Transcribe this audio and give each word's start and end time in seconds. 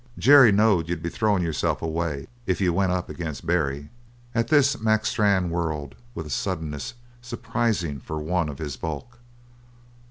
Jerry 0.17 0.51
knowed 0.51 0.89
you'd 0.89 1.03
be 1.03 1.11
throwing 1.11 1.43
yourself 1.43 1.79
away 1.83 2.25
if 2.47 2.59
you 2.59 2.73
went 2.73 2.91
up 2.91 3.07
agin 3.07 3.35
Barry." 3.43 3.91
At 4.33 4.47
this 4.47 4.79
Mac 4.81 5.05
Strann 5.05 5.51
whirled 5.51 5.93
with 6.15 6.25
a 6.25 6.29
suddenness 6.31 6.95
surprising 7.21 7.99
for 7.99 8.17
one 8.17 8.49
of 8.49 8.57
his 8.57 8.77
bulk. 8.77 9.19